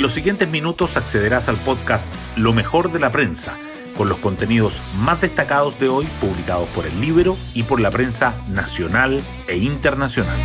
[0.00, 3.58] En los siguientes minutos accederás al podcast Lo mejor de la prensa,
[3.98, 8.32] con los contenidos más destacados de hoy publicados por el Libro y por la prensa
[8.48, 10.38] nacional e internacional.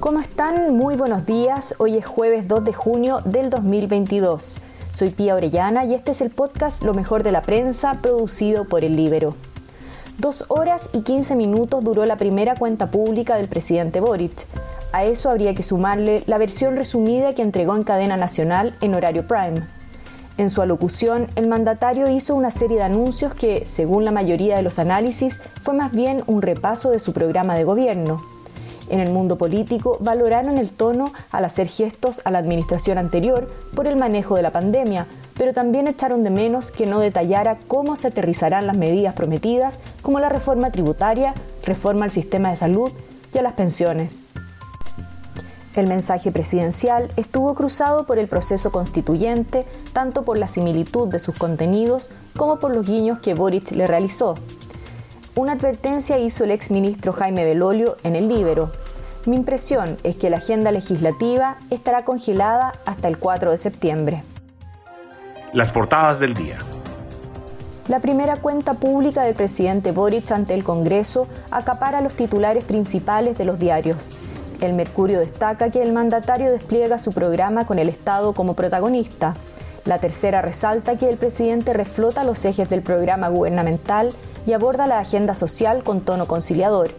[0.00, 0.76] ¿Cómo están?
[0.76, 1.74] Muy buenos días.
[1.78, 4.58] Hoy es jueves 2 de junio del 2022.
[4.92, 8.84] Soy Pía Orellana y este es el podcast Lo mejor de la prensa producido por
[8.84, 9.34] el Libero.
[10.18, 14.46] Dos horas y 15 minutos duró la primera cuenta pública del presidente Boric.
[14.92, 19.26] A eso habría que sumarle la versión resumida que entregó en cadena nacional en horario
[19.26, 19.62] prime.
[20.38, 24.62] En su alocución, el mandatario hizo una serie de anuncios que, según la mayoría de
[24.62, 28.35] los análisis, fue más bien un repaso de su programa de gobierno.
[28.88, 33.86] En el mundo político valoraron el tono al hacer gestos a la administración anterior por
[33.86, 38.08] el manejo de la pandemia, pero también echaron de menos que no detallara cómo se
[38.08, 42.90] aterrizarán las medidas prometidas, como la reforma tributaria, reforma al sistema de salud
[43.34, 44.20] y a las pensiones.
[45.74, 51.36] El mensaje presidencial estuvo cruzado por el proceso constituyente, tanto por la similitud de sus
[51.36, 54.36] contenidos como por los guiños que Boric le realizó.
[55.36, 58.72] Una advertencia hizo el exministro Jaime Belolio en el Libero.
[59.26, 64.22] Mi impresión es que la agenda legislativa estará congelada hasta el 4 de septiembre.
[65.52, 66.56] Las portadas del día.
[67.86, 73.44] La primera cuenta pública del presidente Boric ante el Congreso acapara los titulares principales de
[73.44, 74.12] los diarios.
[74.62, 79.34] El Mercurio destaca que el mandatario despliega su programa con el Estado como protagonista.
[79.84, 84.14] La tercera resalta que el presidente reflota los ejes del programa gubernamental
[84.46, 86.90] y aborda la agenda social con tono conciliador.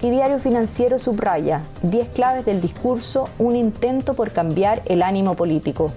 [0.00, 5.92] Y Diario Financiero subraya 10 claves del discurso, un intento por cambiar el ánimo político.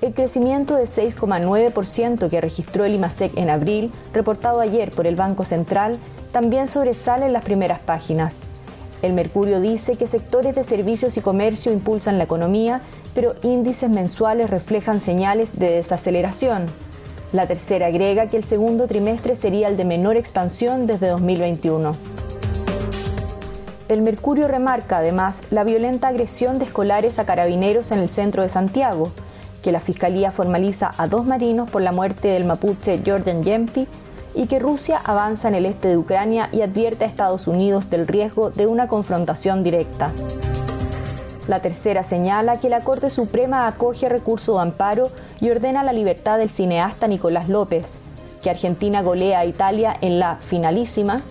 [0.00, 5.44] El crecimiento de 6,9% que registró el IMASEC en abril, reportado ayer por el Banco
[5.44, 5.98] Central,
[6.30, 8.40] también sobresale en las primeras páginas.
[9.02, 12.80] El Mercurio dice que sectores de servicios y comercio impulsan la economía,
[13.14, 16.66] pero índices mensuales reflejan señales de desaceleración.
[17.32, 21.94] La tercera agrega que el segundo trimestre sería el de menor expansión desde 2021.
[23.90, 28.48] El Mercurio remarca además la violenta agresión de escolares a carabineros en el centro de
[28.48, 29.10] Santiago,
[29.62, 33.86] que la Fiscalía formaliza a dos marinos por la muerte del mapuche Jordan Yempi
[34.34, 38.06] y que Rusia avanza en el este de Ucrania y advierte a Estados Unidos del
[38.06, 40.12] riesgo de una confrontación directa.
[41.48, 45.10] La tercera señala que la Corte Suprema acoge recurso de amparo
[45.40, 48.00] y ordena la libertad del cineasta Nicolás López,
[48.42, 51.22] que Argentina golea a Italia en la finalísima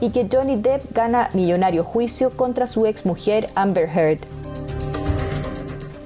[0.00, 4.20] y que Johnny Depp gana millonario juicio contra su exmujer Amber Heard.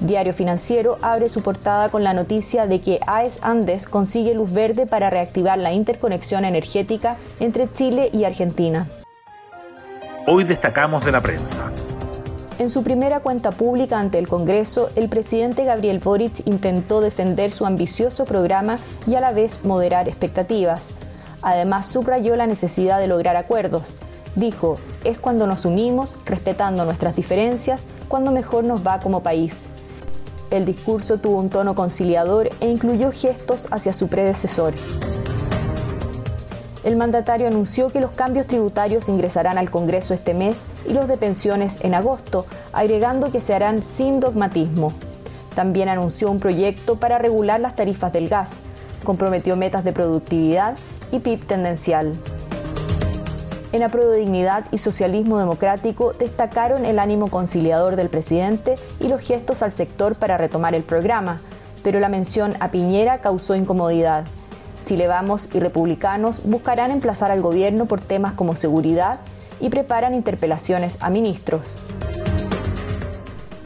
[0.00, 4.86] Diario Financiero abre su portada con la noticia de que AES Andes consigue luz verde
[4.86, 8.86] para reactivar la interconexión energética entre Chile y Argentina.
[10.26, 11.70] Hoy destacamos de la prensa.
[12.58, 17.64] En su primera cuenta pública ante el Congreso, el presidente Gabriel Boric intentó defender su
[17.66, 20.90] ambicioso programa y a la vez moderar expectativas.
[21.40, 23.96] Además, subrayó la necesidad de lograr acuerdos.
[24.34, 24.74] Dijo,
[25.04, 29.68] es cuando nos unimos, respetando nuestras diferencias, cuando mejor nos va como país.
[30.50, 34.74] El discurso tuvo un tono conciliador e incluyó gestos hacia su predecesor
[36.88, 41.18] el mandatario anunció que los cambios tributarios ingresarán al Congreso este mes y los de
[41.18, 44.94] pensiones en agosto, agregando que se harán sin dogmatismo.
[45.54, 48.60] También anunció un proyecto para regular las tarifas del gas,
[49.04, 50.78] comprometió metas de productividad
[51.12, 52.14] y PIB tendencial.
[53.72, 59.62] En Apruebo Dignidad y Socialismo Democrático destacaron el ánimo conciliador del presidente y los gestos
[59.62, 61.42] al sector para retomar el programa,
[61.82, 64.24] pero la mención a Piñera causó incomodidad.
[64.88, 69.20] Chile Vamos y republicanos buscarán emplazar al gobierno por temas como seguridad
[69.60, 71.74] y preparan interpelaciones a ministros.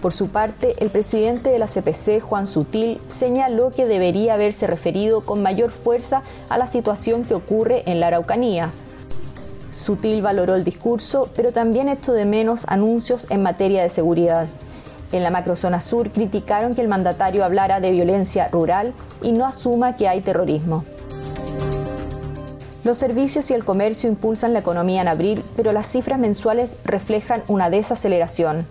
[0.01, 5.21] Por su parte, el presidente de la CPC, Juan Sutil, señaló que debería haberse referido
[5.21, 8.73] con mayor fuerza a la situación que ocurre en la Araucanía.
[9.73, 14.49] Sutil valoró el discurso, pero también echó de menos anuncios en materia de seguridad.
[15.13, 18.93] En la macrozona sur criticaron que el mandatario hablara de violencia rural
[19.23, 20.85] y no asuma que hay terrorismo.
[22.85, 27.45] Los servicios y el comercio impulsan la economía en abril, pero las cifras mensuales reflejan
[27.47, 28.67] una desaceleración.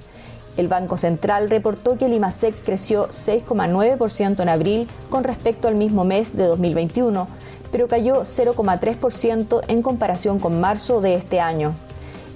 [0.58, 6.04] El Banco Central reportó que el IMASEC creció 6,9% en abril con respecto al mismo
[6.04, 7.28] mes de 2021,
[7.72, 11.74] pero cayó 0,3% en comparación con marzo de este año.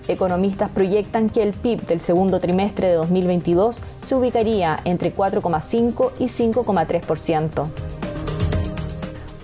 [0.08, 6.26] Economistas proyectan que el PIB del segundo trimestre de 2022 se ubicaría entre 4,5 y
[6.26, 7.68] 5,3%.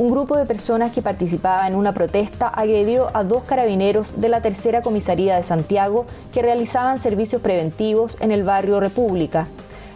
[0.02, 4.42] Un grupo de personas que participaba en una protesta agredió a dos carabineros de la
[4.42, 9.46] tercera comisaría de Santiago que realizaban servicios preventivos en el barrio República.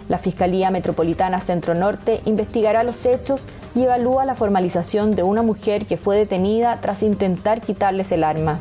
[0.08, 5.88] La Fiscalía Metropolitana Centro Norte investigará los hechos y evalúa la formalización de una mujer
[5.88, 8.60] que fue detenida tras intentar quitarles el arma.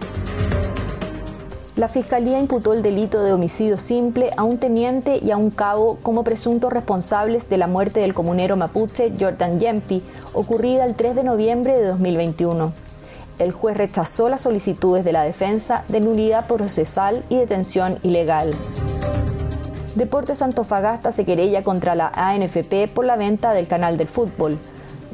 [1.77, 5.99] La Fiscalía imputó el delito de homicidio simple a un teniente y a un cabo
[6.05, 10.01] como presuntos responsables de la muerte del comunero mapuche Jordan Yempi,
[10.35, 12.73] ocurrida el 3 de noviembre de 2021.
[13.41, 18.55] El juez rechazó las solicitudes de la defensa de nulidad procesal y detención ilegal.
[19.97, 24.61] Deportes Antofagasta se querella contra la ANFP por la venta del canal del fútbol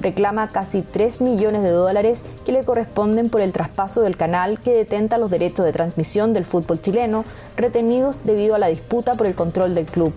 [0.00, 4.72] reclama casi 3 millones de dólares que le corresponden por el traspaso del canal que
[4.72, 7.24] detenta los derechos de transmisión del fútbol chileno,
[7.56, 10.12] retenidos debido a la disputa por el control del club.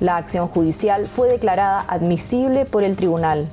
[0.00, 3.48] La acción judicial fue declarada admisible por el tribunal.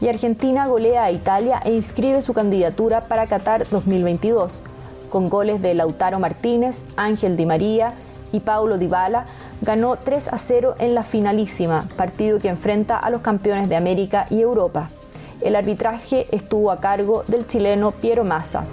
[0.00, 4.62] Y Argentina golea a Italia e inscribe su candidatura para Qatar 2022,
[5.08, 7.94] con goles de Lautaro Martínez, Ángel Di María
[8.32, 9.24] y Paulo Dybala,
[9.64, 14.26] ganó 3 a 0 en la finalísima, partido que enfrenta a los campeones de América
[14.30, 14.90] y Europa.
[15.40, 18.64] El arbitraje estuvo a cargo del chileno Piero Massa.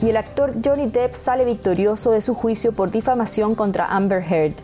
[0.00, 4.54] Y el actor Johnny Depp sale victorioso de su juicio por difamación contra Amber Heard.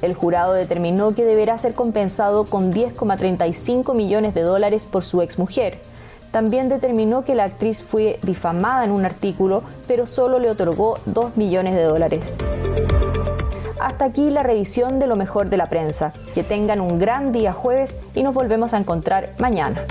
[0.00, 5.78] El jurado determinó que deberá ser compensado con 10,35 millones de dólares por su exmujer.
[6.30, 11.36] También determinó que la actriz fue difamada en un artículo, pero solo le otorgó 2
[11.36, 12.36] millones de dólares.
[13.80, 16.12] Hasta aquí la revisión de lo mejor de la prensa.
[16.34, 19.82] Que tengan un gran día jueves y nos volvemos a encontrar mañana.